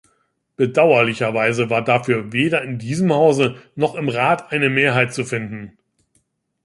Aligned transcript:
Bedauerlicherweise 0.55 1.69
war 1.69 1.83
dafür 1.83 2.33
weder 2.33 2.63
in 2.63 2.79
diesem 2.79 3.13
Hause 3.13 3.57
noch 3.75 3.93
im 3.93 4.09
Rat 4.09 4.51
eine 4.51 4.67
Mehrheit 4.71 5.13
zu 5.13 5.23
finden. 5.23 5.77